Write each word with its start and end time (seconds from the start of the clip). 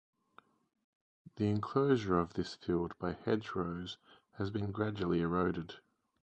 The 1.35 1.47
enclosure 1.47 2.17
of 2.17 2.33
this 2.33 2.55
field 2.55 2.97
by 2.97 3.13
hedgerows 3.13 3.99
has 4.39 4.49
been 4.49 4.71
gradually 4.71 5.21
eroded. 5.21 5.75